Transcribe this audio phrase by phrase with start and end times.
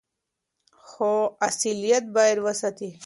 [0.89, 1.11] خو
[1.47, 2.89] اصليت بايد وساتي.